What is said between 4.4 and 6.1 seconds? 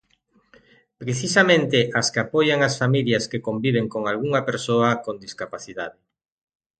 persoa con discapacidade.